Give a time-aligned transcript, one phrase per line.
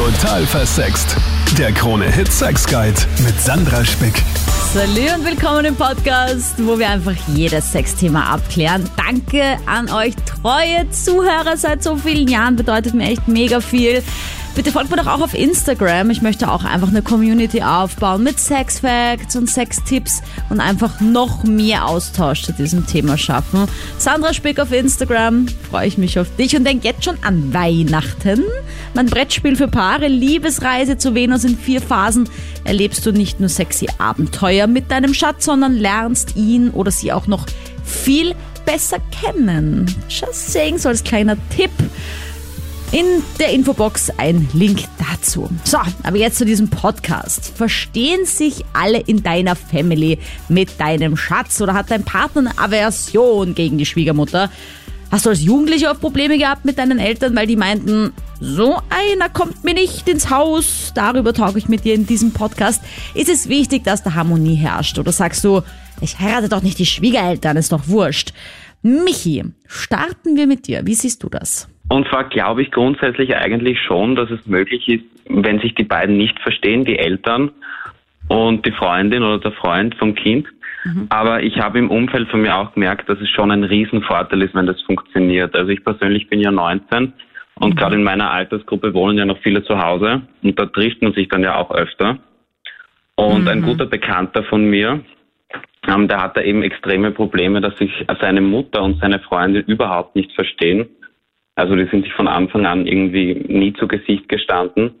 [0.00, 1.14] Total versext.
[1.58, 4.22] Der Krone-Hit Sex Guide mit Sandra Spick.
[4.72, 8.88] Salut und willkommen im Podcast, wo wir einfach jedes Sexthema abklären.
[8.96, 14.02] Danke an euch treue Zuhörer seit so vielen Jahren, bedeutet mir echt mega viel.
[14.54, 16.10] Bitte folgt mir doch auch auf Instagram.
[16.10, 21.86] Ich möchte auch einfach eine Community aufbauen mit Sexfacts und Sextipps und einfach noch mehr
[21.86, 23.66] Austausch zu diesem Thema schaffen.
[23.96, 25.46] Sandra Spick auf Instagram.
[25.70, 28.44] Freue ich mich auf dich und denk jetzt schon an Weihnachten.
[28.92, 32.28] Mein Brettspiel für Paare, Liebesreise zu Venus in vier Phasen.
[32.64, 37.28] Erlebst du nicht nur sexy Abenteuer mit deinem Schatz, sondern lernst ihn oder sie auch
[37.28, 37.46] noch
[37.84, 38.34] viel
[38.66, 39.86] besser kennen.
[40.08, 41.70] Just saying, so als kleiner Tipp.
[42.92, 45.48] In der Infobox ein Link dazu.
[45.62, 47.52] So, aber jetzt zu diesem Podcast.
[47.56, 53.54] Verstehen sich alle in deiner Family mit deinem Schatz oder hat dein Partner eine Aversion
[53.54, 54.50] gegen die Schwiegermutter?
[55.12, 59.28] Hast du als Jugendlicher auch Probleme gehabt mit deinen Eltern, weil die meinten, so einer
[59.28, 62.82] kommt mir nicht ins Haus, darüber talke ich mit dir in diesem Podcast.
[63.14, 64.98] Ist es wichtig, dass da Harmonie herrscht?
[64.98, 65.62] Oder sagst du,
[66.00, 68.32] ich heirate doch nicht die Schwiegereltern, ist doch wurscht.
[68.82, 70.86] Michi, starten wir mit dir.
[70.86, 71.68] Wie siehst du das?
[71.90, 76.16] Und zwar glaube ich grundsätzlich eigentlich schon, dass es möglich ist, wenn sich die beiden
[76.16, 77.50] nicht verstehen, die Eltern
[78.28, 80.46] und die Freundin oder der Freund vom Kind.
[80.84, 81.06] Mhm.
[81.08, 84.54] Aber ich habe im Umfeld von mir auch gemerkt, dass es schon ein Riesenvorteil ist,
[84.54, 85.56] wenn das funktioniert.
[85.56, 87.12] Also ich persönlich bin ja 19
[87.56, 87.76] und mhm.
[87.76, 91.28] gerade in meiner Altersgruppe wohnen ja noch viele zu Hause und da trifft man sich
[91.28, 92.18] dann ja auch öfter.
[93.16, 93.48] Und mhm.
[93.48, 95.00] ein guter Bekannter von mir,
[95.88, 100.30] ähm, der hatte eben extreme Probleme, dass sich seine Mutter und seine Freundin überhaupt nicht
[100.36, 100.88] verstehen.
[101.56, 104.94] Also die sind sich von Anfang an irgendwie nie zu Gesicht gestanden.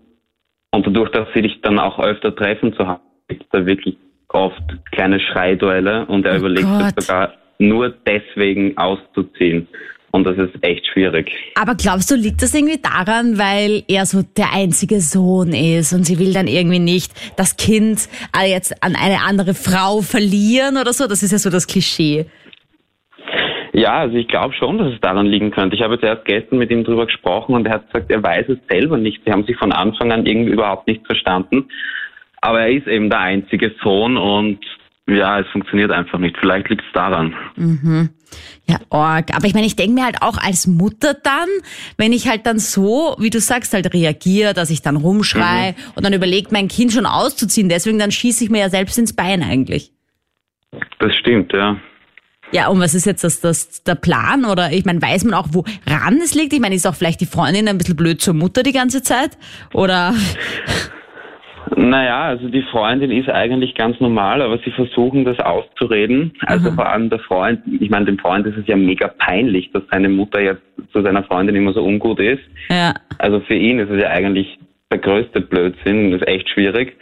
[0.72, 3.96] Und dadurch, dass sie dich dann auch öfter treffen zu haben, gibt es da wirklich
[4.28, 4.62] oft
[4.92, 9.68] kleine Schreiduelle und er oh überlegt sich sogar nur deswegen auszuziehen.
[10.12, 11.30] Und das ist echt schwierig.
[11.54, 16.04] Aber glaubst du, liegt das irgendwie daran, weil er so der einzige Sohn ist und
[16.04, 20.92] sie will dann irgendwie nicht das Kind äh, jetzt an eine andere Frau verlieren oder
[20.92, 21.06] so?
[21.06, 22.26] Das ist ja so das Klischee.
[23.72, 25.76] Ja, also ich glaube schon, dass es daran liegen könnte.
[25.76, 28.48] Ich habe jetzt erst gestern mit ihm drüber gesprochen und er hat gesagt, er weiß
[28.48, 29.22] es selber nicht.
[29.24, 31.68] Sie haben sich von Anfang an irgendwie überhaupt nicht verstanden.
[32.40, 34.58] Aber er ist eben der einzige Sohn und
[35.06, 36.36] ja, es funktioniert einfach nicht.
[36.38, 37.34] Vielleicht liegt es daran.
[37.56, 38.10] Mhm.
[38.66, 39.34] Ja, org.
[39.34, 41.48] Aber ich meine, ich denke mir halt auch als Mutter dann,
[41.96, 45.92] wenn ich halt dann so, wie du sagst, halt reagiere, dass ich dann rumschrei mhm.
[45.96, 47.68] und dann überlegt, mein Kind schon auszuziehen.
[47.68, 49.92] Deswegen dann schieße ich mir ja selbst ins Bein eigentlich.
[51.00, 51.80] Das stimmt, ja.
[52.52, 54.44] Ja, und was ist jetzt das, das der Plan?
[54.44, 56.52] Oder ich meine, weiß man auch, woran es liegt?
[56.52, 59.38] Ich meine, ist auch vielleicht die Freundin ein bisschen blöd zur Mutter die ganze Zeit?
[59.72, 60.14] Oder?
[61.76, 66.32] Naja, also die Freundin ist eigentlich ganz normal, aber sie versuchen das auszureden.
[66.46, 66.74] Also Aha.
[66.74, 70.08] vor allem der Freund, ich meine, dem Freund ist es ja mega peinlich, dass seine
[70.08, 70.62] Mutter jetzt
[70.92, 72.42] zu seiner Freundin immer so ungut ist.
[72.68, 72.94] Ja.
[73.18, 74.58] Also für ihn ist es ja eigentlich
[74.90, 76.96] der größte Blödsinn, das ist echt schwierig.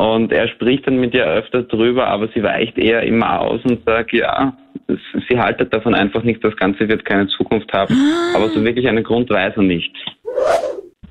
[0.00, 3.84] Und er spricht dann mit ihr öfter drüber, aber sie weicht eher immer aus und
[3.84, 4.56] sagt, ja,
[5.28, 7.94] sie haltet davon einfach nicht, das Ganze wird keine Zukunft haben.
[7.94, 8.36] Ah.
[8.36, 9.94] Aber so wirklich einen Grund weiß er nicht.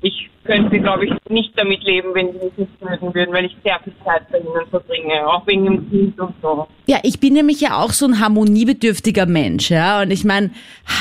[0.02, 3.56] Ich könnte, glaube ich, nicht damit leben, wenn sie mich nicht mögen würden, weil ich
[3.62, 6.66] sehr viel Zeit bei ihnen verbringe, auch wegen dem Kind und so.
[6.86, 10.02] Ja, ich bin nämlich ja auch so ein harmoniebedürftiger Mensch, ja.
[10.02, 10.50] Und ich meine,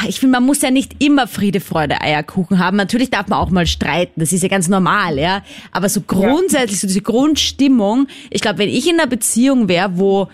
[0.08, 2.76] ich finde, man muss ja nicht immer Friede, Freude, Eierkuchen haben.
[2.78, 5.42] Natürlich darf man auch mal streiten, das ist ja ganz normal, ja.
[5.72, 10.28] Aber so grundsätzlich, so diese Grundstimmung, ich glaube, wenn ich in einer Beziehung wäre, wo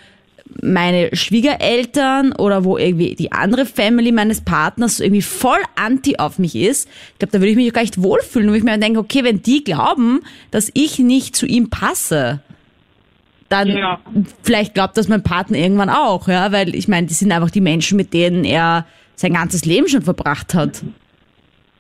[0.62, 6.56] meine Schwiegereltern oder wo irgendwie die andere Family meines Partners irgendwie voll anti auf mich
[6.56, 9.24] ist, ich glaube, da würde ich mich gar nicht wohlfühlen, wo ich mir denke, okay,
[9.24, 12.42] wenn die glauben, dass ich nicht zu ihm passe,
[13.50, 14.00] dann ja.
[14.44, 17.62] vielleicht glaubt das mein Partner irgendwann auch, ja, weil ich meine, die sind einfach die
[17.62, 18.86] Menschen, mit denen er
[19.16, 20.84] sein ganzes Leben schon verbracht hat.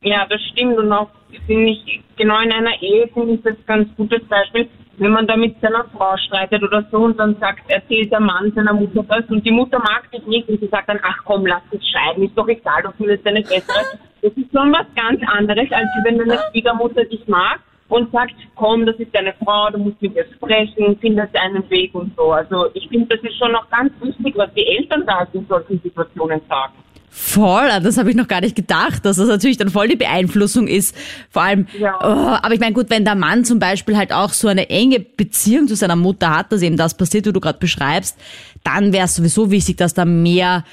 [0.02, 1.10] Ja, das stimmt und auch
[1.48, 4.68] finde ich genau in einer Ehe finde ich das ganz gutes Beispiel
[4.98, 8.52] wenn man da mit seiner Frau streitet oder so und dann sagt, erzählt der Mann
[8.56, 11.46] seiner Mutter das und die Mutter mag dich nicht und sie sagt dann, ach komm,
[11.46, 14.00] lass dich scheiden, ist doch egal, du findest eine bessere.
[14.22, 18.86] Das ist schon was ganz anderes, als wenn deine Schwiegermutter dich mag und sagt, komm,
[18.86, 22.32] das ist deine Frau, du musst mit ihr sprechen, findest einen Weg und so.
[22.32, 25.80] Also ich finde, das ist schon noch ganz wichtig, was die Eltern da in solchen
[25.82, 26.74] Situationen sagen.
[27.18, 30.68] Voll, das habe ich noch gar nicht gedacht, dass das natürlich dann voll die Beeinflussung
[30.68, 30.94] ist.
[31.32, 31.98] Vor allem, ja.
[32.02, 35.00] oh, aber ich meine, gut, wenn der Mann zum Beispiel halt auch so eine enge
[35.00, 38.18] Beziehung zu seiner Mutter hat, dass eben das passiert, wie du gerade beschreibst,
[38.66, 40.66] dann wäre es sowieso wichtig, dass da mehr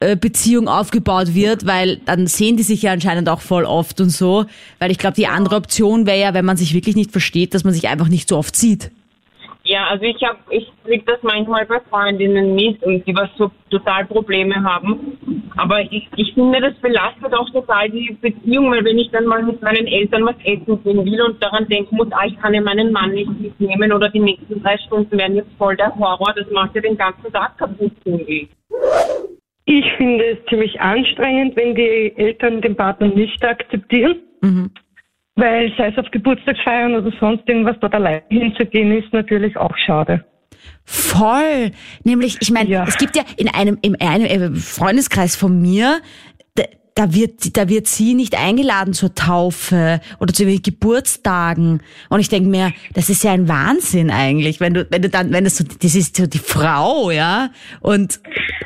[0.00, 4.10] äh, Beziehung aufgebaut wird, weil dann sehen die sich ja anscheinend auch voll oft und
[4.10, 4.46] so.
[4.80, 7.62] Weil ich glaube, die andere Option wäre ja, wenn man sich wirklich nicht versteht, dass
[7.62, 8.90] man sich einfach nicht so oft sieht.
[9.66, 13.50] Ja, also ich habe, ich krieg das manchmal bei Freundinnen mit und die was so
[13.68, 15.18] total Probleme haben.
[15.56, 19.42] Aber ich, ich finde, das belastet auch total die Beziehung, weil wenn ich dann mal
[19.42, 22.60] mit meinen Eltern was essen gehen will und daran denken muss, ah, ich kann ja
[22.60, 26.48] meinen Mann nicht mitnehmen oder die nächsten drei Stunden werden jetzt voll der Horror, das
[26.52, 28.48] macht ja den ganzen Tag kaputt, finde ich.
[29.64, 34.20] Ich finde es ziemlich anstrengend, wenn die Eltern den Partner nicht akzeptieren.
[35.36, 40.24] Weil sei es auf Geburtstagsfeiern oder sonst irgendwas, dort allein hinzugehen, ist natürlich auch schade.
[40.84, 41.72] Voll.
[42.04, 42.84] Nämlich, ich meine, Ja.
[42.86, 46.00] es gibt ja in einem, in einem äh, Freundeskreis von mir,
[46.54, 51.82] da, da wird, da wird sie nicht eingeladen zur Taufe oder zu irgendwelchen Geburtstagen.
[52.08, 55.32] Und ich denke mir, das ist ja ein Wahnsinn eigentlich, wenn du, wenn du dann,
[55.32, 57.50] wenn das so, das ist so die Frau, ja,
[57.80, 58.20] und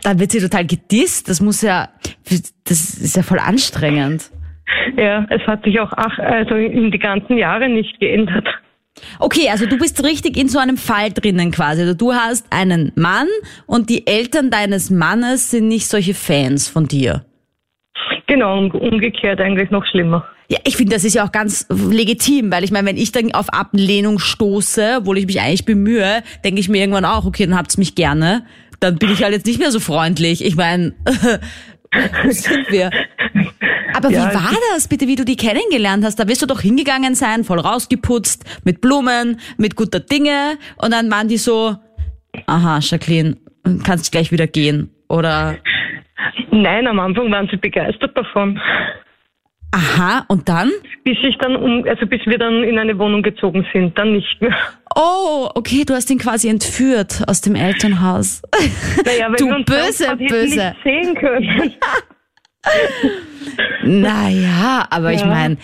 [0.05, 1.29] dann wird sie total gedisst.
[1.29, 1.89] Das muss ja,
[2.65, 4.31] das ist ja voll anstrengend.
[4.97, 8.47] Ja, es hat sich auch ach, also in die ganzen Jahre nicht geändert.
[9.19, 11.83] Okay, also du bist richtig in so einem Fall drinnen quasi.
[11.83, 13.29] Also du hast einen Mann
[13.67, 17.25] und die Eltern deines Mannes sind nicht solche Fans von dir.
[18.27, 20.27] Genau, umgekehrt eigentlich noch schlimmer.
[20.49, 23.33] Ja, ich finde, das ist ja auch ganz legitim, weil ich meine, wenn ich dann
[23.33, 27.57] auf Ablehnung stoße, obwohl ich mich eigentlich bemühe, denke ich mir irgendwann auch, okay, dann
[27.57, 28.45] habt's mich gerne.
[28.81, 30.45] Dann bin ich halt jetzt nicht mehr so freundlich.
[30.45, 30.95] Ich meine,
[32.31, 32.91] sind wir?
[34.05, 36.17] Aber Ja, wie war das bitte, wie du die kennengelernt hast?
[36.17, 41.11] Da wirst du doch hingegangen sein, voll rausgeputzt, mit Blumen, mit guter Dinge und dann
[41.11, 41.77] waren die so,
[42.47, 43.37] aha, Jacqueline,
[43.85, 44.91] kannst gleich wieder gehen.
[45.09, 45.57] Oder,
[46.51, 48.61] Nein, am Anfang waren sie begeistert davon.
[49.73, 50.71] aha, und dann?
[51.05, 54.41] Bis ich dann um, also bis wir dann in eine Wohnung gezogen sind, dann nicht
[54.41, 54.55] mehr.
[54.97, 58.43] Oh, okay, du hast ihn quasi entführt aus dem Elternhaus.
[59.05, 60.75] Naja, weil Du wir uns böse, böse.
[60.75, 61.73] nicht sehen können.
[63.85, 65.27] Naja, aber ich Ja.
[65.27, 65.57] meine,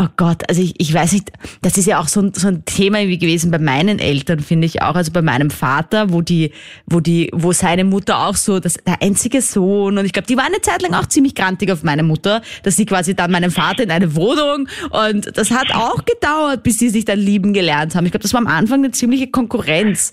[0.00, 1.32] oh Gott, also ich, ich weiß nicht,
[1.62, 4.66] das ist ja auch so ein, so ein Thema irgendwie gewesen bei meinen Eltern, finde
[4.66, 6.52] ich auch, also bei meinem Vater, wo die,
[6.86, 10.36] wo die, wo seine Mutter auch so, das, der einzige Sohn und ich glaube, die
[10.36, 13.50] war eine Zeit lang auch ziemlich grantig auf meine Mutter, dass sie quasi dann meinen
[13.50, 17.94] Vater in eine Wohnung und das hat auch gedauert, bis sie sich dann lieben gelernt
[17.94, 18.04] haben.
[18.04, 20.12] Ich glaube, das war am Anfang eine ziemliche Konkurrenz.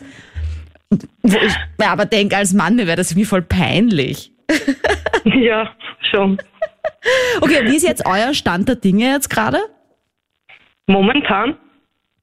[1.23, 4.31] Wo ich mir aber denke, als Mann, mir wäre das irgendwie voll peinlich.
[5.41, 5.71] ja,
[6.11, 6.37] schon.
[7.41, 9.59] Okay, wie ist jetzt euer Stand der Dinge jetzt gerade?
[10.87, 11.55] Momentan.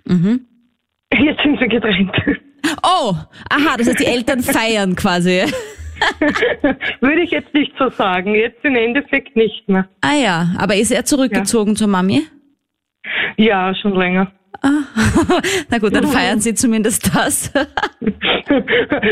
[0.04, 0.46] Mhm.
[1.12, 2.12] Jetzt sind wir getrennt.
[2.82, 3.14] Oh,
[3.50, 5.44] aha, das heißt, die Eltern feiern quasi.
[7.00, 8.34] Würde ich jetzt nicht so sagen.
[8.34, 9.88] Jetzt im Endeffekt nicht mehr.
[10.00, 12.26] Ah ja, aber ist er zurückgezogen zur Mami?
[13.36, 14.30] Ja, schon länger.
[15.70, 17.52] Na gut, dann feiern sie zumindest das.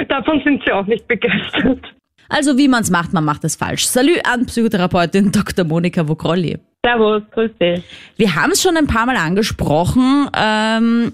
[0.09, 1.96] Davon sind sie auch nicht begeistert.
[2.29, 3.87] Also wie man es macht, man macht es falsch.
[3.87, 5.65] Salü an Psychotherapeutin Dr.
[5.65, 6.59] Monika Vogrolli.
[6.85, 7.83] Servus, grüß dich.
[8.17, 10.29] Wir haben es schon ein paar Mal angesprochen.
[10.37, 11.13] Ähm,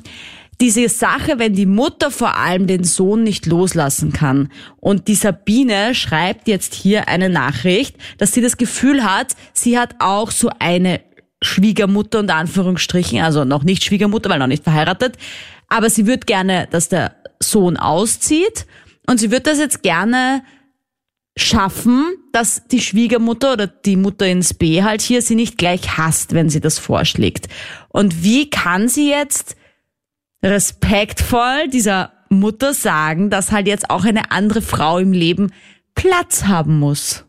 [0.61, 4.49] diese Sache, wenn die Mutter vor allem den Sohn nicht loslassen kann.
[4.79, 9.97] Und die Sabine schreibt jetzt hier eine Nachricht, dass sie das Gefühl hat, sie hat
[9.99, 11.01] auch so eine
[11.43, 15.17] Schwiegermutter unter Anführungsstrichen, also noch nicht Schwiegermutter, weil noch nicht verheiratet.
[15.69, 18.67] Aber sie würde gerne, dass der Sohn auszieht.
[19.09, 20.43] Und sie würde das jetzt gerne
[21.37, 26.35] schaffen, dass die Schwiegermutter oder die Mutter ins B halt hier sie nicht gleich hasst,
[26.35, 27.49] wenn sie das vorschlägt.
[27.89, 29.57] Und wie kann sie jetzt
[30.45, 35.53] respektvoll dieser Mutter sagen, dass halt jetzt auch eine andere Frau im Leben
[35.95, 37.27] Platz haben muss?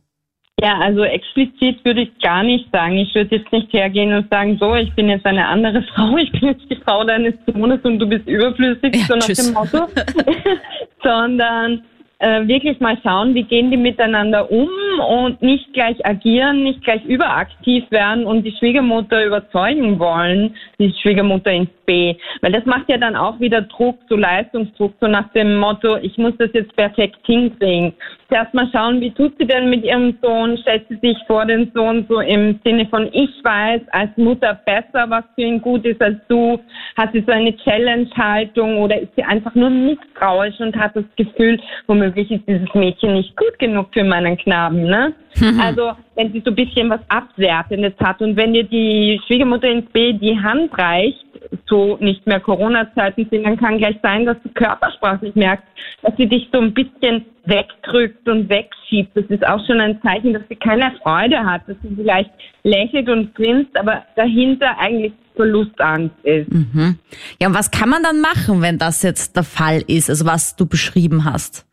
[0.61, 2.97] Ja, also explizit würde ich gar nicht sagen.
[2.97, 6.31] Ich würde jetzt nicht hergehen und sagen, so, ich bin jetzt eine andere Frau, ich
[6.31, 9.45] bin jetzt die Frau deines Sohnes und du bist überflüssig, Ja, so nach tschüss.
[9.45, 9.87] dem Motto.
[11.03, 11.83] Sondern
[12.19, 17.03] äh, wirklich mal schauen, wie gehen die miteinander um und nicht gleich agieren, nicht gleich
[17.05, 22.15] überaktiv werden und die Schwiegermutter überzeugen wollen, die Schwiegermutter ins B.
[22.41, 26.17] Weil das macht ja dann auch wieder Druck, so Leistungsdruck, so nach dem Motto, ich
[26.17, 27.93] muss das jetzt perfekt hinkriegen.
[28.29, 30.57] Zuerst mal schauen, wie tut sie denn mit ihrem Sohn?
[30.57, 35.09] Stellt sie sich vor den Sohn so im Sinne von, ich weiß als Mutter besser,
[35.09, 36.59] was für ihn gut ist als du?
[36.97, 41.59] Hat sie so eine Challenge-Haltung oder ist sie einfach nur misstrauisch und hat das Gefühl,
[41.87, 45.13] womöglich ist dieses Mädchen nicht gut genug für meinen Knaben, ne?
[45.59, 49.89] Also, wenn sie so ein bisschen was Abwertendes hat und wenn dir die Schwiegermutter ins
[49.91, 51.25] B die Hand reicht,
[51.67, 55.65] so nicht mehr Corona-Zeiten sind, dann kann gleich sein, dass du körpersprachlich merkst,
[56.01, 59.15] dass sie dich so ein bisschen wegdrückt und wegschiebt.
[59.15, 62.31] Das ist auch schon ein Zeichen, dass sie keine Freude hat, dass sie vielleicht
[62.63, 66.51] lächelt und grinst, aber dahinter eigentlich Verlustangst ist.
[66.51, 66.99] Mhm.
[67.39, 70.55] Ja, und was kann man dann machen, wenn das jetzt der Fall ist, also was
[70.55, 71.65] du beschrieben hast?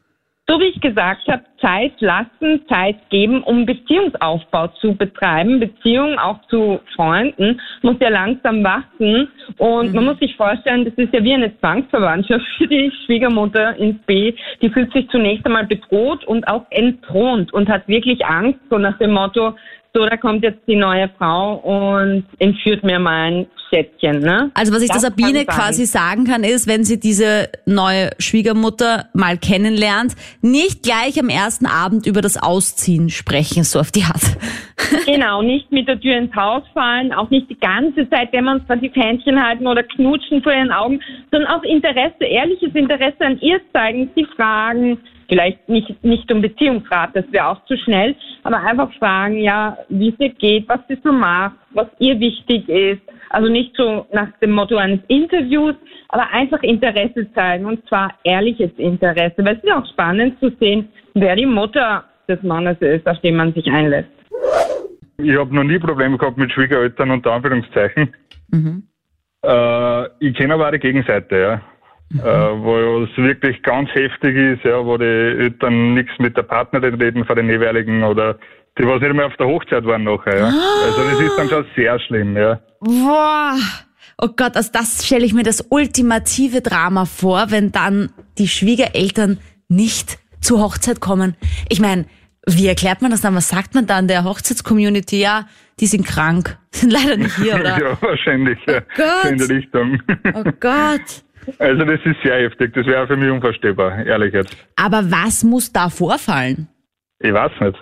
[0.50, 5.61] So wie ich gesagt habe, Zeit lassen, Zeit geben, um Beziehungsaufbau zu betreiben.
[5.61, 9.28] Beziehung auch zu Freunden muss ja langsam wachsen.
[9.59, 9.95] Und mhm.
[9.95, 14.35] man muss sich vorstellen, das ist ja wie eine Zwangsverwandtschaft für die Schwiegermutter ins B.
[14.61, 18.99] Die fühlt sich zunächst einmal bedroht und auch entthront und hat wirklich Angst, so nach
[18.99, 19.54] dem Motto,
[19.93, 24.21] so, da kommt jetzt die neue Frau und entführt mir mein Schätzchen.
[24.21, 24.51] Ne?
[24.55, 29.07] Also was ich das der Sabine quasi sagen kann, ist, wenn sie diese neue Schwiegermutter
[29.15, 34.23] mal kennenlernt, nicht gleich am ersten Abend über das Ausziehen sprechen, so auf die Art.
[35.07, 39.41] Genau, nicht mit der Tür ins Haus fallen, auch nicht die ganze Zeit demonstrativ Händchen
[39.41, 44.25] halten oder knutschen vor ihren Augen, sondern auch Interesse, ehrliches Interesse an ihr zeigen, sie
[44.37, 44.99] fragen,
[45.31, 50.09] vielleicht nicht, nicht um Beziehungsrat, das wäre auch zu schnell, aber einfach fragen, ja, wie
[50.09, 53.01] es ihr geht, was sie so macht, was ihr wichtig ist.
[53.31, 55.77] Also nicht so nach dem Motto eines Interviews,
[56.09, 60.89] aber einfach Interesse zeigen und zwar ehrliches Interesse, weil es ist auch spannend zu sehen,
[61.15, 64.11] wer die Mutter des Mannes ist, auf den man sich einlässt.
[65.19, 68.13] Ich habe noch nie Probleme gehabt mit Schwiegereltern unter Anführungszeichen.
[68.51, 68.83] Mhm.
[69.45, 71.63] Äh, ich kenne aber auch die Gegenseite, ja.
[72.12, 72.21] Mhm.
[72.21, 76.95] Äh, wo es wirklich ganz heftig ist, ja, wo die Eltern nichts mit der Partnerin
[76.95, 78.37] reden von den jeweiligen oder
[78.79, 80.52] die was nicht mehr auf der Hochzeit waren nachher, ja.
[80.87, 82.61] Also das ist dann schon sehr schlimm, ja.
[82.81, 83.57] Boah.
[84.19, 89.38] Oh Gott, also das stelle ich mir das ultimative Drama vor, wenn dann die Schwiegereltern
[89.69, 91.37] nicht zur Hochzeit kommen.
[91.69, 92.07] Ich meine,
[92.47, 93.35] wie erklärt man das dann?
[93.35, 95.21] Was sagt man dann der Hochzeitscommunity?
[95.21, 95.47] Ja,
[95.79, 97.79] die sind krank, sind leider nicht hier, oder?
[97.81, 98.81] ja, wahrscheinlich, oh ja.
[98.97, 99.31] Gott.
[99.31, 100.02] in der Richtung.
[100.35, 101.25] oh Gott.
[101.59, 104.57] Also das ist sehr heftig, das wäre für mich unvorstellbar, ehrlich jetzt.
[104.77, 106.69] Aber was muss da vorfallen?
[107.19, 107.79] Ich weiß nicht.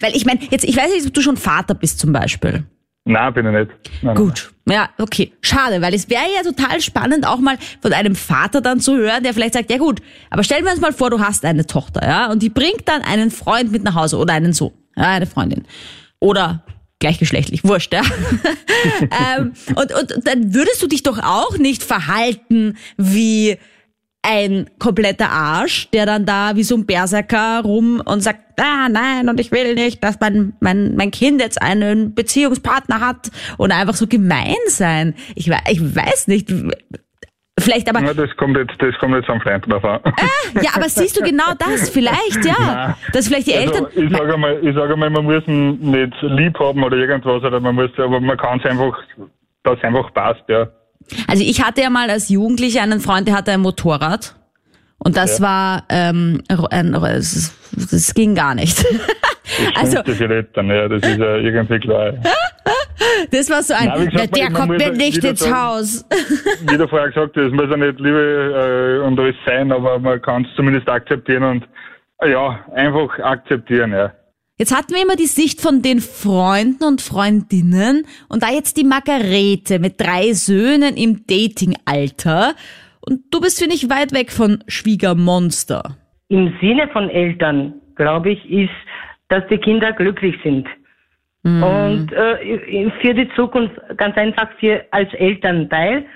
[0.00, 2.64] Weil ich meine, jetzt, ich weiß nicht, ob du schon Vater bist zum Beispiel.
[3.04, 3.70] Nein, bin ich nicht.
[4.02, 4.50] Nein, Gut.
[4.66, 5.32] Ja, okay.
[5.42, 9.22] Schade, weil es wäre ja total spannend, auch mal von einem Vater dann zu hören,
[9.22, 10.00] der vielleicht sagt, ja gut,
[10.30, 13.02] aber stellen wir uns mal vor, du hast eine Tochter, ja, und die bringt dann
[13.02, 15.64] einen Freund mit nach Hause oder einen Sohn, ja, eine Freundin.
[16.18, 16.64] Oder
[17.04, 18.00] gleichgeschlechtlich, wurscht, ja.
[19.38, 23.58] ähm, und, und dann würdest du dich doch auch nicht verhalten wie
[24.22, 29.28] ein kompletter Arsch, der dann da wie so ein Berserker rum und sagt, ah nein,
[29.28, 33.96] und ich will nicht, dass mein, mein, mein Kind jetzt einen Beziehungspartner hat und einfach
[33.96, 35.14] so gemein sein.
[35.34, 36.50] Ich, ich weiß nicht,
[37.58, 38.02] Vielleicht aber.
[38.02, 40.00] Ja, das kommt jetzt, das kommt jetzt am Freund drauf an.
[40.04, 41.88] Äh, ja, aber siehst du genau das?
[41.88, 42.54] Vielleicht, ja.
[42.58, 42.94] Nein.
[43.12, 43.86] Dass vielleicht die also, Eltern.
[43.94, 47.60] Ich sage mal, ich sage mal, man muss ihn nicht lieb haben oder irgendwas, oder
[47.60, 48.98] man muss, aber man kann es einfach,
[49.62, 50.66] dass es einfach passt, ja.
[51.28, 54.34] Also ich hatte ja mal als Jugendlicher einen Freund, der hatte ein Motorrad.
[54.98, 55.44] Und das ja.
[55.44, 58.84] war, ähm, ein, das ging gar nicht.
[59.74, 62.14] Das also, das Eltern, ja, das ist ja irgendwie klar.
[63.30, 66.08] Das war so ein, Nein, gesagt, der kommt mir nicht ins sagen, Haus.
[66.68, 70.20] Wie du vorher gesagt hast, muss ja nicht Liebe äh, und alles sein, aber man
[70.22, 71.68] kann es zumindest akzeptieren und
[72.20, 74.12] äh, ja, einfach akzeptieren, ja.
[74.56, 78.84] Jetzt hatten wir immer die Sicht von den Freunden und Freundinnen und da jetzt die
[78.84, 82.54] Margarete mit drei Söhnen im Datingalter.
[83.00, 85.96] Und du bist, finde ich, weit weg von Schwiegermonster.
[86.28, 88.70] Im Sinne von Eltern, glaube ich, ist,
[89.28, 90.66] dass die Kinder glücklich sind.
[91.42, 91.62] Mhm.
[91.62, 96.06] Und äh, für die Zukunft ganz einfach für als Elternteil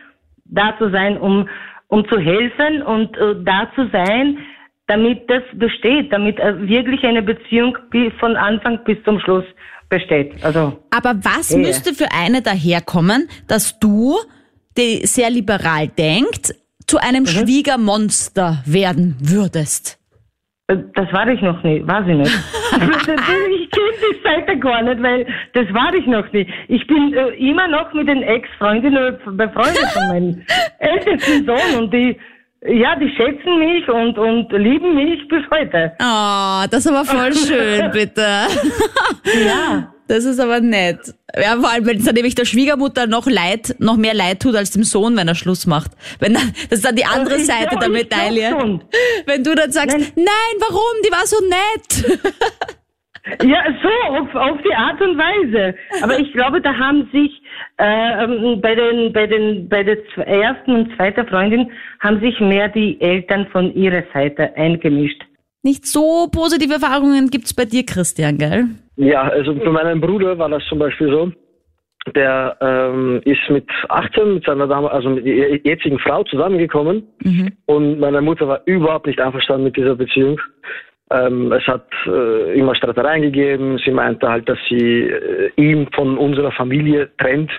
[0.46, 1.48] da zu sein, um,
[1.88, 4.38] um zu helfen und äh, da zu sein,
[4.86, 7.76] damit das besteht, damit äh, wirklich eine Beziehung
[8.18, 9.44] von Anfang bis zum Schluss
[9.88, 10.42] besteht.
[10.42, 11.58] Also, Aber was ja.
[11.58, 14.16] müsste für eine daherkommen, dass du,
[14.76, 16.54] die sehr liberal denkt,
[16.86, 17.28] zu einem mhm.
[17.28, 19.97] Schwiegermonster werden würdest?
[20.68, 22.38] Das war ich noch nie, weiß ich nicht.
[22.72, 26.46] ich kenne die Seite gar nicht, weil das war ich noch nie.
[26.68, 30.44] Ich bin äh, immer noch mit den Ex-Freundinnen befreundet von meinem
[30.78, 32.18] ältesten Sohn und die,
[32.66, 35.92] ja, die schätzen mich und, und lieben mich bis heute.
[36.02, 38.26] Oh, das ist aber voll schön, bitte.
[39.46, 39.94] ja.
[40.08, 41.14] Das ist aber nett.
[41.36, 44.56] Ja, vor allem, wenn es dann nämlich der Schwiegermutter noch leid, noch mehr leid tut
[44.56, 45.92] als dem Sohn, wenn er Schluss macht.
[46.18, 48.80] Wenn dann, das ist dann die andere ich Seite der Medaille.
[49.26, 50.12] Wenn du dann sagst, nein.
[50.16, 51.02] nein, warum?
[51.04, 52.20] Die war so nett.
[53.42, 55.76] Ja, so, auf, auf die Art und Weise.
[56.02, 57.30] Aber ich glaube, da haben sich
[57.76, 62.68] äh, ähm, bei den, bei den, bei der ersten und zweiten Freundin haben sich mehr
[62.68, 65.22] die Eltern von ihrer Seite eingemischt.
[65.62, 68.68] Nicht so positive Erfahrungen gibt's bei dir, Christian, gell?
[68.98, 71.32] Ja, also bei meinem Bruder war das zum Beispiel so.
[72.14, 77.52] Der ähm, ist mit 18 mit seiner Dame, also mit ihrer jetzigen Frau zusammengekommen mhm.
[77.66, 80.40] und meine Mutter war überhaupt nicht einverstanden mit dieser Beziehung.
[81.10, 83.78] Ähm, es hat äh, immer Streitereien gegeben.
[83.84, 87.50] Sie meinte halt, dass sie äh, ihn von unserer Familie trennt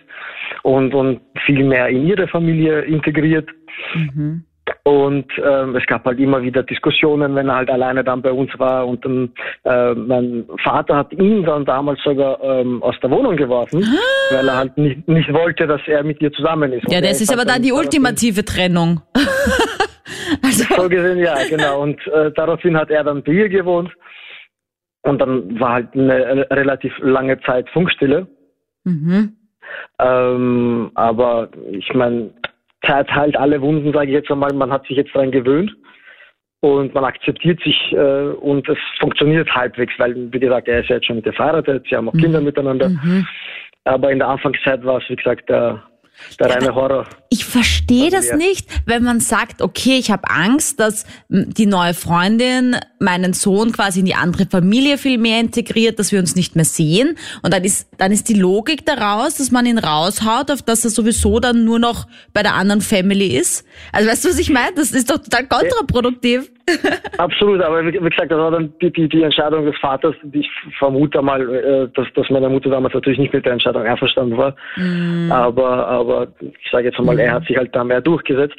[0.63, 3.49] und, und viel mehr in ihre Familie integriert.
[3.95, 4.43] Mhm.
[4.83, 8.51] Und ähm, es gab halt immer wieder Diskussionen, wenn er halt alleine dann bei uns
[8.57, 8.87] war.
[8.87, 9.31] Und dann,
[9.63, 14.35] äh, mein Vater hat ihn dann damals sogar ähm, aus der Wohnung geworfen, ah.
[14.35, 16.91] weil er halt nicht, nicht wollte, dass er mit ihr zusammen ist.
[16.91, 19.01] Ja, das ist aber dann die ultimative Trennung.
[20.43, 20.65] also.
[20.75, 21.81] So gesehen, ja, genau.
[21.81, 23.91] Und äh, daraufhin hat er dann bei ihr gewohnt.
[25.01, 28.27] Und dann war halt eine relativ lange Zeit Funkstille.
[28.83, 29.33] Mhm.
[29.99, 32.31] Ähm, aber ich meine,
[32.85, 34.53] Zeit heilt alle Wunden, sage ich jetzt einmal.
[34.53, 35.71] Man hat sich jetzt daran gewöhnt
[36.61, 40.95] und man akzeptiert sich äh, und es funktioniert halbwegs, weil, wie gesagt, er ist ja
[40.95, 42.19] jetzt schon mit der verheiratet, sie haben auch mhm.
[42.19, 42.89] Kinder miteinander.
[42.89, 43.25] Mhm.
[43.85, 45.83] Aber in der Anfangszeit war es, wie gesagt, der
[46.39, 47.07] der reine Horror.
[47.29, 52.77] Ich verstehe das nicht, wenn man sagt, okay, ich habe Angst, dass die neue Freundin
[52.99, 56.65] meinen Sohn quasi in die andere Familie viel mehr integriert, dass wir uns nicht mehr
[56.65, 57.17] sehen.
[57.41, 60.91] Und dann ist, dann ist die Logik daraus, dass man ihn raushaut, auf dass er
[60.91, 63.65] sowieso dann nur noch bei der anderen Family ist.
[63.91, 64.73] Also weißt du, was ich meine?
[64.75, 66.51] Das ist doch total kontraproduktiv.
[67.17, 70.15] Absolut, aber wie, gesagt, das war dann die, die, die Entscheidung des Vaters.
[70.31, 74.37] Ich vermute mal, äh, dass, dass meine Mutter damals natürlich nicht mit der Entscheidung einverstanden
[74.37, 74.55] war.
[74.75, 75.31] Mm.
[75.31, 77.19] Aber, aber ich sage jetzt mal, mm.
[77.19, 78.57] er hat sich halt da mehr durchgesetzt.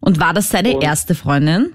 [0.00, 1.74] Und war das seine Und, erste Freundin?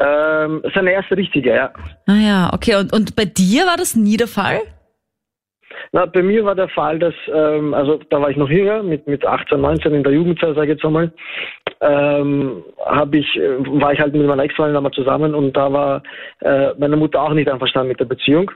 [0.00, 1.72] Ähm, seine erste richtige, ja.
[2.06, 2.76] Ah ja, okay.
[2.76, 4.60] Und, und bei dir war das nie der Fall?
[5.92, 9.06] Na, bei mir war der Fall, dass, ähm, also da war ich noch jünger, mit,
[9.06, 11.12] mit 18, 19 in der Jugendzeit, sage ich jetzt einmal,
[11.80, 16.02] ähm, hab ich, äh, war ich halt mit meiner Ex-Freundin einmal zusammen und da war
[16.40, 18.50] äh, meine Mutter auch nicht einverstanden mit der Beziehung.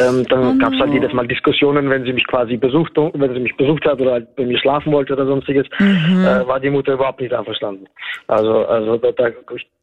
[0.00, 3.34] Ähm, dann oh gab es halt jedes Mal Diskussionen, wenn sie mich quasi besucht, wenn
[3.34, 6.24] sie mich besucht hat oder halt bei mir schlafen wollte oder sonstiges, mhm.
[6.24, 7.86] äh, war die Mutter überhaupt nicht einverstanden.
[8.28, 9.30] Also, also da, da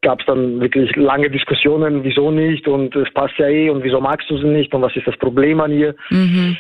[0.02, 4.00] gab es dann wirklich lange Diskussionen, wieso nicht und es passt ja eh und wieso
[4.00, 5.96] magst du sie nicht und was ist das Problem an ihr.
[6.10, 6.58] Mhm.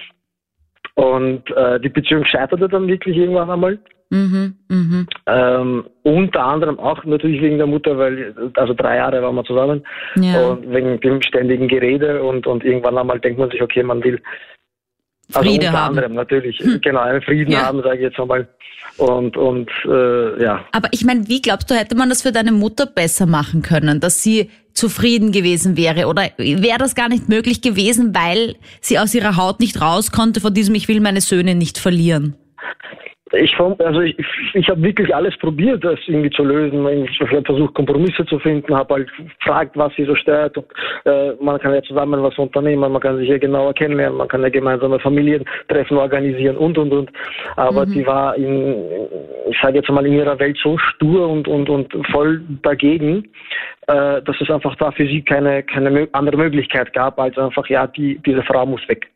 [0.96, 3.80] Und äh, die Beziehung scheiterte dann wirklich irgendwann einmal.
[4.12, 5.06] Mhm, mh.
[5.28, 9.86] ähm, unter anderem auch natürlich wegen der Mutter, weil also drei Jahre waren wir zusammen
[10.16, 10.48] ja.
[10.48, 14.20] und wegen dem ständigen Gerede und, und irgendwann einmal denkt man sich, okay, man will
[15.34, 15.90] also Friede unter haben.
[15.90, 16.82] anderem natürlich, hm.
[16.82, 17.68] genau, einen Frieden ja.
[17.68, 18.48] haben, sage ich jetzt einmal.
[18.98, 20.66] Und, und äh, ja.
[20.72, 24.00] Aber ich meine, wie glaubst du, hätte man das für deine Mutter besser machen können,
[24.00, 26.08] dass sie zufrieden gewesen wäre?
[26.08, 30.42] Oder wäre das gar nicht möglich gewesen, weil sie aus ihrer Haut nicht raus konnte
[30.42, 32.36] von diesem Ich will meine Söhne nicht verlieren?
[33.34, 34.18] Ich, also ich,
[34.54, 36.88] ich habe wirklich alles probiert, das irgendwie zu lösen.
[37.06, 40.58] Ich habe versucht, Kompromisse zu finden, habe halt gefragt, was sie so stört.
[40.58, 40.66] Und,
[41.06, 44.42] äh, man kann ja zusammen was unternehmen, man kann sich hier genauer kennenlernen, man kann
[44.42, 47.12] ja gemeinsame Familientreffen organisieren und und und.
[47.56, 47.92] Aber mhm.
[47.92, 48.76] die war in,
[49.50, 53.26] ich sage jetzt mal, in ihrer Welt so stur und und und voll dagegen,
[53.88, 57.88] äh, dass es einfach da für sie keine keine andere Möglichkeit gab, als einfach ja,
[57.88, 59.08] die diese Frau muss weg.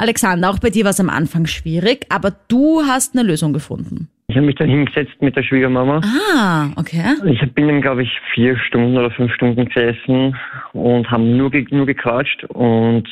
[0.00, 4.08] Alexander, auch bei dir war es am Anfang schwierig, aber du hast eine Lösung gefunden.
[4.28, 6.00] Ich habe mich dann hingesetzt mit der Schwiegermama.
[6.34, 7.02] Ah, okay.
[7.26, 10.36] Ich bin dann, glaube ich, vier Stunden oder fünf Stunden gesessen
[10.72, 12.44] und haben nur, nur gequatscht.
[12.44, 13.08] Und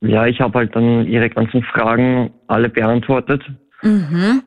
[0.00, 3.42] ja, ich habe halt dann ihre ganzen Fragen alle beantwortet.
[3.82, 4.42] Mhm.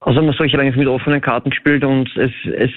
[0.00, 2.70] Also man solche eigentlich mit offenen Karten gespielt und es, es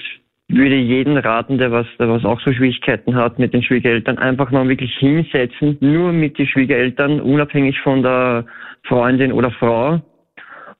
[0.48, 4.50] würde jeden raten, der was, der was auch so Schwierigkeiten hat mit den Schwiegereltern, einfach
[4.50, 8.44] mal wirklich hinsetzen, nur mit den Schwiegereltern, unabhängig von der
[8.84, 10.00] Freundin oder Frau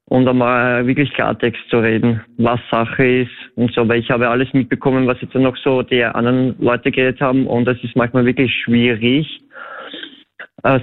[0.07, 4.53] und einmal wirklich Klartext zu reden, was Sache ist und so, weil ich habe alles
[4.53, 8.53] mitbekommen, was jetzt noch so die anderen Leute geredet haben und das ist manchmal wirklich
[8.65, 9.41] schwierig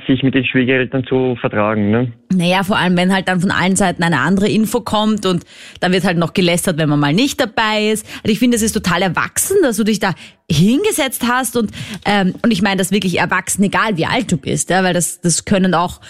[0.07, 1.89] sich mit den Schwiegereltern zu vertragen.
[1.89, 2.11] Ne?
[2.33, 5.45] Naja, vor allem, wenn halt dann von allen Seiten eine andere Info kommt und
[5.79, 8.05] dann wird halt noch gelästert, wenn man mal nicht dabei ist.
[8.23, 10.13] Also ich finde, es ist total erwachsen, dass du dich da
[10.51, 11.71] hingesetzt hast und
[12.05, 15.21] ähm, und ich meine das wirklich erwachsen, egal wie alt du bist, ja, weil das
[15.21, 16.01] das können auch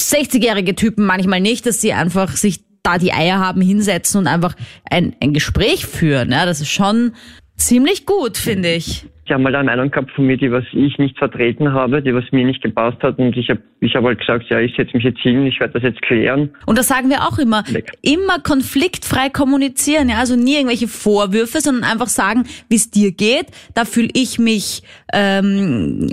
[0.00, 4.54] 60-jährige Typen manchmal nicht, dass sie einfach sich da die Eier haben, hinsetzen und einfach
[4.88, 6.30] ein, ein Gespräch führen.
[6.30, 7.12] Ja, das ist schon
[7.56, 9.06] ziemlich gut, finde ich.
[9.26, 12.14] Sie haben mal eine Meinung gehabt von mir, die was ich nicht vertreten habe, die
[12.14, 13.18] was mir nicht gepasst hat.
[13.18, 15.74] Und ich habe ich hab halt gesagt, ja, ich setze mich jetzt hin, ich werde
[15.74, 16.50] das jetzt klären.
[16.64, 17.64] Und das sagen wir auch immer.
[17.72, 17.92] Weg.
[18.02, 20.08] Immer konfliktfrei kommunizieren.
[20.08, 20.18] Ja?
[20.18, 23.46] Also nie irgendwelche Vorwürfe, sondern einfach sagen, wie es dir geht.
[23.74, 26.12] Da fühle ich mich ähm,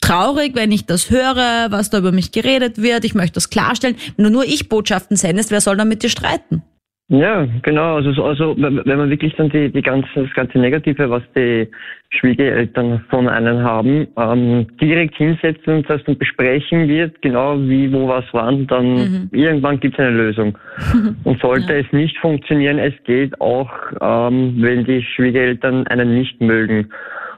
[0.00, 3.04] traurig, wenn ich das höre, was da über mich geredet wird.
[3.04, 3.96] Ich möchte das klarstellen.
[4.16, 6.64] Wenn du nur ich Botschaften sendest, wer soll dann mit dir streiten?
[7.12, 7.96] Ja, genau.
[7.96, 11.68] Also, also wenn man wirklich dann die, die ganze, das ganze Negative, was die
[12.08, 18.08] Schwiegereltern von einem haben, ähm, direkt hinsetzen und das dann besprechen wird, genau wie, wo
[18.08, 19.28] was wann, dann mhm.
[19.30, 20.56] irgendwann gibt es eine Lösung.
[21.24, 21.80] und sollte ja.
[21.80, 23.70] es nicht funktionieren, es geht auch,
[24.00, 26.88] ähm, wenn die Schwiegereltern einen nicht mögen.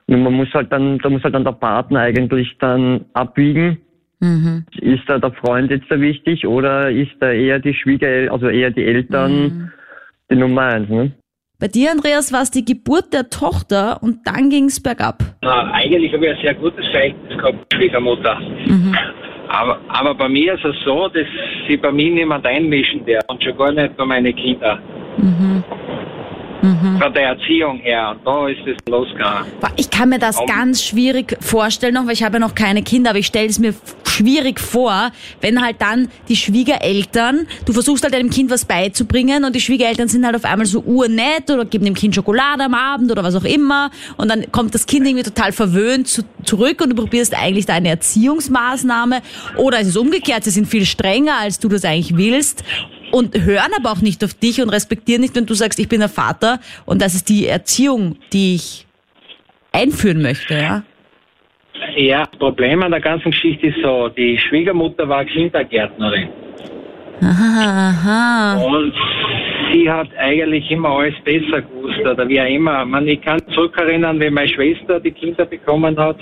[0.07, 3.79] Und man muss halt dann, da muss halt dann der Partner eigentlich dann abwiegen,
[4.21, 4.65] Mhm.
[4.81, 8.71] Ist da der Freund jetzt da wichtig oder ist da eher die Schwiegereltern, also eher
[8.71, 9.73] die Eltern mhm.
[10.31, 10.89] die Nummer eins?
[10.89, 11.13] Ne?
[11.61, 15.23] Bei dir, Andreas, war es die Geburt der Tochter und dann ging es bergab.
[15.43, 18.41] Na, eigentlich habe ich ein sehr gutes Verhältnis gehabt mit Schwiegermutter.
[18.67, 18.95] Mhm.
[19.49, 21.27] Aber, aber bei mir ist es so, dass
[21.69, 24.79] sie bei mir niemand einmischen darf und schon gar nicht bei meinen Kindern.
[25.17, 25.65] Mhm.
[26.65, 26.99] Mhm.
[26.99, 28.17] Von der Erziehung her.
[28.17, 29.45] Und da ist es losgegangen.
[29.77, 32.83] Ich kann mir das um, ganz schwierig vorstellen, noch, weil ich habe ja noch keine
[32.83, 33.75] Kinder, aber ich stelle es mir
[34.15, 39.55] schwierig vor, wenn halt dann die Schwiegereltern, du versuchst halt deinem Kind was beizubringen und
[39.55, 43.11] die Schwiegereltern sind halt auf einmal so urnett oder geben dem Kind Schokolade am Abend
[43.11, 46.91] oder was auch immer und dann kommt das Kind irgendwie total verwöhnt zu, zurück und
[46.91, 49.21] du probierst eigentlich da eine Erziehungsmaßnahme
[49.57, 52.63] oder es ist umgekehrt, sie sind viel strenger, als du das eigentlich willst
[53.15, 56.01] und hören aber auch nicht auf dich und respektieren nicht, wenn du sagst, ich bin
[56.01, 58.87] der Vater und das ist die Erziehung, die ich
[59.71, 60.83] einführen möchte, ja?
[61.97, 66.29] Ja, das Problem an der ganzen Geschichte ist so, die Schwiegermutter war Kindergärtnerin.
[67.21, 68.65] Aha, aha.
[68.65, 68.93] Und
[69.73, 72.85] sie hat eigentlich immer alles besser gewusst oder wie auch immer.
[72.85, 76.17] Man, ich kann zurückerinnern, wie meine Schwester die Kinder bekommen hat.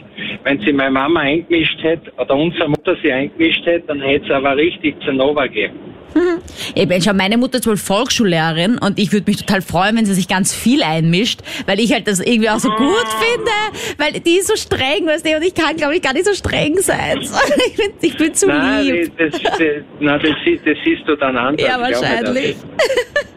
[0.45, 4.31] Wenn sie meine Mama eingemischt hätte oder unsere Mutter sie eingemischt hätte, dann hätte es
[4.31, 5.93] aber richtig zu Nova gegeben.
[6.75, 10.07] Ich meine, schau, meine Mutter ist wohl Volksschullehrerin und ich würde mich total freuen, wenn
[10.07, 13.51] sie sich ganz viel einmischt, weil ich halt das irgendwie auch so gut finde,
[13.99, 16.35] weil die ist so streng, weißt du, und ich kann, glaube ich, gar nicht so
[16.35, 17.21] streng sein.
[17.67, 19.13] Ich bin, ich bin zu nein, lieb.
[19.17, 19.61] Das, das,
[20.01, 20.31] na, das,
[20.65, 21.67] das siehst du dann anders.
[21.67, 22.57] Ja, wahrscheinlich.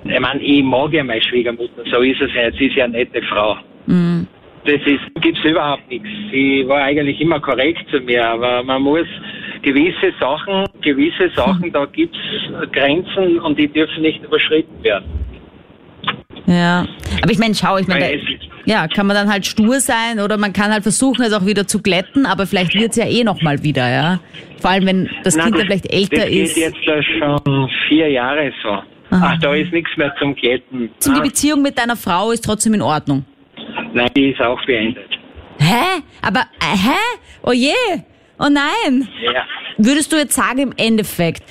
[0.04, 2.86] Ich, ich meine, ich mag ja meine Schwiegermutter, so ist es ja, sie ist ja
[2.86, 3.58] eine nette Frau.
[3.88, 4.24] Mm.
[4.66, 6.08] Das ist, gibt's überhaupt nichts.
[6.32, 9.08] Sie war eigentlich immer korrekt zu mir, aber man muss
[9.66, 12.18] gewisse Sachen, gewisse Sachen, da gibt's
[12.72, 15.06] Grenzen und die dürfen nicht überschritten werden.
[16.46, 16.86] Ja,
[17.24, 18.20] aber ich meine, schau, ich meine,
[18.66, 21.66] ja, kann man dann halt stur sein oder man kann halt versuchen, es auch wieder
[21.66, 24.20] zu glätten, aber vielleicht wird's ja eh nochmal wieder, ja.
[24.62, 26.58] Vor allem, wenn das Nein, Kind dann vielleicht älter das ist.
[26.58, 28.70] Das geht jetzt schon vier Jahre so.
[28.70, 28.84] Aha.
[29.12, 30.90] Ach, da ist nichts mehr zum Glätten.
[31.00, 33.26] Zum die Beziehung mit deiner Frau ist trotzdem in Ordnung?
[33.94, 35.10] Nein, die ist auch beendet.
[35.60, 36.02] Hä?
[36.22, 37.00] Aber, äh, hä?
[37.44, 37.72] Oh je!
[38.40, 39.08] Oh nein!
[39.22, 39.46] Ja.
[39.78, 41.44] Würdest du jetzt sagen im Endeffekt,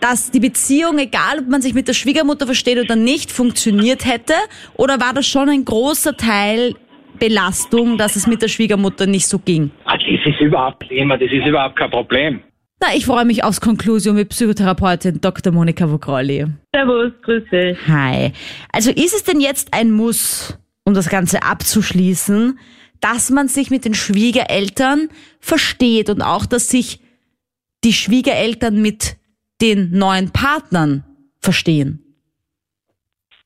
[0.00, 4.34] dass die Beziehung, egal ob man sich mit der Schwiegermutter versteht oder nicht, funktioniert hätte?
[4.74, 6.74] Oder war das schon ein großer Teil
[7.18, 9.70] Belastung, dass es mit der Schwiegermutter nicht so ging?
[9.84, 12.40] Ah, das ist überhaupt immer, das ist überhaupt kein Problem.
[12.80, 15.50] Na, ich freue mich aufs Konklusion mit Psychotherapeutin Dr.
[15.52, 16.44] Monika Vogrolli.
[16.74, 17.78] Servus, grüß dich.
[17.88, 18.32] Hi.
[18.70, 22.58] Also ist es denn jetzt ein Muss, um das Ganze abzuschließen,
[23.00, 25.08] dass man sich mit den Schwiegereltern
[25.40, 27.00] versteht und auch, dass sich
[27.84, 29.16] die Schwiegereltern mit
[29.60, 31.04] den neuen Partnern
[31.40, 32.02] verstehen?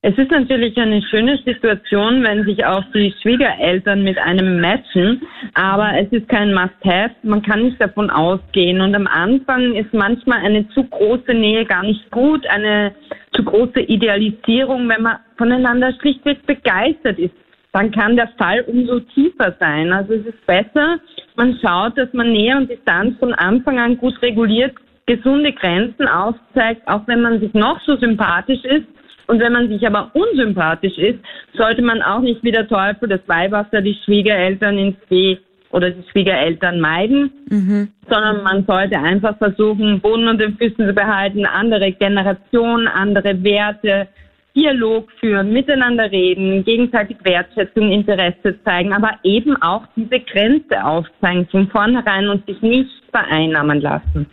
[0.03, 5.21] Es ist natürlich eine schöne Situation, wenn sich auch die Schwiegereltern mit einem matchen,
[5.53, 7.17] aber es ist kein Must-Have.
[7.23, 8.81] Man kann nicht davon ausgehen.
[8.81, 12.95] Und am Anfang ist manchmal eine zu große Nähe gar nicht gut, eine
[13.35, 17.35] zu große Idealisierung, wenn man voneinander schlichtweg begeistert ist
[17.73, 19.93] dann kann der Fall umso tiefer sein.
[19.93, 20.99] Also es ist besser,
[21.37, 24.75] man schaut, dass man Nähe und Distanz von Anfang an gut reguliert,
[25.07, 28.87] gesunde Grenzen aufzeigt, auch wenn man sich noch so sympathisch ist.
[29.27, 31.21] Und wenn man sich aber unsympathisch ist,
[31.55, 35.39] sollte man auch nicht wie der Teufel das Weihwasser die Schwiegereltern ins See
[35.71, 37.89] oder die Schwiegereltern meiden, mhm.
[38.09, 44.09] sondern man sollte einfach versuchen, Boden und den Füßen zu behalten, andere Generationen, andere Werte,
[44.55, 51.69] Dialog führen, miteinander reden, gegenseitig Wertschätzung, Interesse zeigen, aber eben auch diese Grenze aufzeigen von
[51.69, 54.27] vornherein und sich nicht vereinnahmen lassen.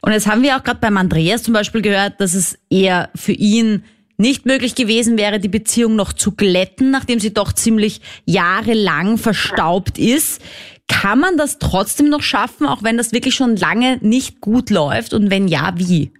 [0.00, 3.32] Und jetzt haben wir auch gerade beim Andreas zum Beispiel gehört, dass es eher für
[3.32, 3.84] ihn
[4.18, 9.98] nicht möglich gewesen wäre, die Beziehung noch zu glätten, nachdem sie doch ziemlich jahrelang verstaubt
[9.98, 10.42] ist.
[10.88, 15.14] Kann man das trotzdem noch schaffen, auch wenn das wirklich schon lange nicht gut läuft?
[15.14, 16.12] Und wenn ja, wie?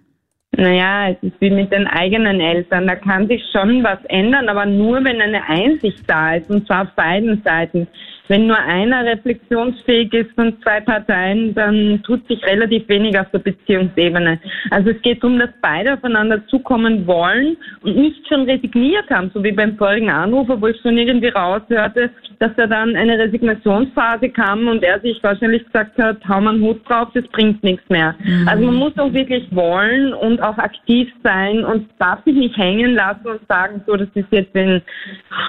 [0.55, 2.85] Naja, es ist wie mit den eigenen Eltern.
[2.85, 6.83] Da kann sich schon was ändern, aber nur, wenn eine Einsicht da ist, und zwar
[6.83, 7.87] auf beiden Seiten.
[8.29, 13.39] Wenn nur einer reflexionsfähig ist von zwei Parteien, dann tut sich relativ wenig auf der
[13.39, 14.39] Beziehungsebene.
[14.71, 19.43] Also es geht darum, dass beide aufeinander zukommen wollen und nicht schon resigniert haben, so
[19.43, 24.67] wie beim vorigen Anrufer, wo ich schon irgendwie raushörte, dass da dann eine Resignationsphase kam
[24.67, 28.15] und er sich wahrscheinlich gesagt hat, hau mal einen Hut drauf, das bringt nichts mehr.
[28.23, 28.47] Mhm.
[28.47, 32.95] Also man muss auch wirklich wollen und auch aktiv sein und darf sich nicht hängen
[32.95, 34.81] lassen und sagen, so, das ist jetzt ein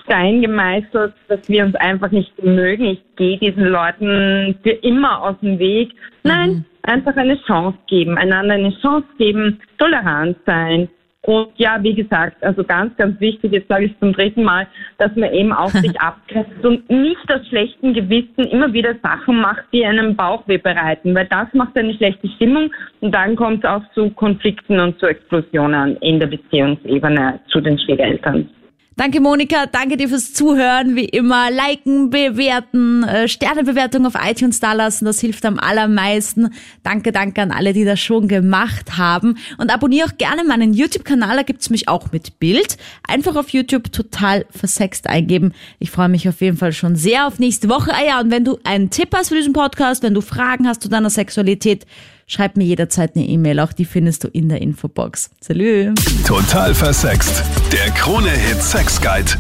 [0.03, 5.23] Stein gemeißelt, dass wir uns einfach nicht mögen mögen, ich gehe diesen Leuten für immer
[5.23, 5.93] aus dem Weg.
[6.23, 6.65] Nein, mhm.
[6.83, 10.89] einfach eine Chance geben, einander eine Chance geben, tolerant sein.
[11.27, 14.67] Und ja, wie gesagt, also ganz, ganz wichtig, jetzt sage ich zum dritten Mal,
[14.99, 19.65] dass man eben auch sich abgrenzt und nicht aus schlechtem Gewissen immer wieder Sachen macht,
[19.73, 23.83] die einem Bauchweh bereiten, weil das macht eine schlechte Stimmung und dann kommt es auch
[23.95, 28.49] zu Konflikten und zu Explosionen in der Beziehungsebene zu den Schwiegereltern.
[28.97, 30.95] Danke Monika, danke dir fürs Zuhören.
[30.95, 36.55] Wie immer, liken, bewerten, äh, Sternebewertung auf iTunes da lassen, das hilft am allermeisten.
[36.85, 39.37] Danke, danke an alle, die das schon gemacht haben.
[39.59, 42.77] Und abonniere auch gerne meinen YouTube-Kanal, da gibt's mich auch mit Bild.
[43.09, 45.55] Einfach auf YouTube total versext eingeben.
[45.81, 47.93] Ich freue mich auf jeden Fall schon sehr auf nächste Woche.
[47.93, 50.83] Ah ja, und wenn du einen Tipp hast für diesen Podcast, wenn du Fragen hast
[50.83, 51.85] zu deiner Sexualität,
[52.27, 53.61] schreib mir jederzeit eine E-Mail.
[53.61, 55.31] Auch die findest du in der Infobox.
[55.41, 55.95] Salü.
[56.27, 57.43] Total versext.
[57.73, 59.33] Der Krone-Hit Sex Guide.